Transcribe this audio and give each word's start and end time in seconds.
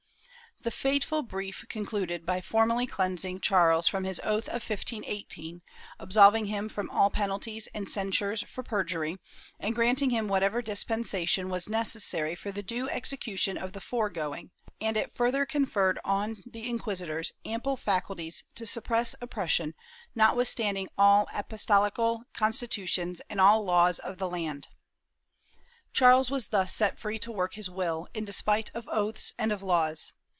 The 0.63 0.69
fateful 0.69 1.23
brief 1.23 1.65
concluded 1.69 2.23
by 2.23 2.39
formally 2.39 2.87
releasing 2.99 3.39
Charles 3.41 3.87
from 3.87 4.03
his 4.03 4.19
oath 4.23 4.47
of 4.47 4.61
1518, 4.61 5.63
absolving 5.97 6.45
him 6.45 6.69
from 6.69 6.87
all 6.91 7.09
penalties 7.09 7.65
and 7.73 7.89
cen 7.89 8.11
sures 8.11 8.45
for 8.45 8.61
perjury, 8.61 9.17
and 9.59 9.73
granting 9.73 10.11
him 10.11 10.27
whatever 10.27 10.61
dispensation 10.61 11.49
was 11.49 11.67
necessary 11.67 12.35
for 12.35 12.51
the 12.51 12.61
due 12.61 12.87
execution 12.89 13.57
of 13.57 13.73
the 13.73 13.81
foregoing, 13.81 14.51
and 14.79 14.97
it 14.97 15.15
further 15.15 15.47
conferred 15.47 15.97
on 16.05 16.43
the 16.45 16.69
inquisitors 16.69 17.31
ample 17.43 17.75
faculties 17.75 18.43
to 18.53 18.67
suppress 18.67 19.15
opposition, 19.19 19.73
notwithstanding 20.13 20.87
all 20.95 21.27
apostolical 21.33 22.21
constitutions 22.35 23.19
and 23.31 23.41
all 23.41 23.63
laws 23.65 23.97
of 23.97 24.19
the 24.19 24.29
land.^ 24.29 24.67
Charles 25.91 26.29
was 26.29 26.49
thus 26.49 26.71
set 26.71 26.99
free 26.99 27.17
to 27.17 27.31
work 27.31 27.55
his 27.55 27.67
will, 27.71 28.07
in 28.13 28.25
despite 28.25 28.69
of 28.75 28.87
oaths 28.91 29.33
and 29.39 29.51
of 29.51 29.63
laws. 29.63 30.13